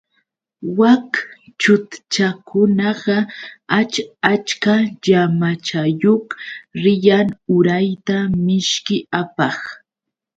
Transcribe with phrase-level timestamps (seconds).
[0.77, 1.09] Wak
[1.61, 3.15] chutchakunaqa
[3.79, 3.95] ach
[4.33, 6.27] achka llamachayuq
[6.83, 9.59] riyan urayta mishki apaq.